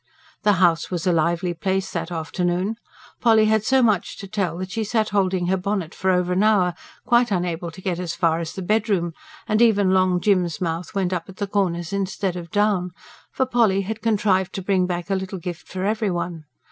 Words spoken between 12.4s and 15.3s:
down; for Polly had contrived to bring back a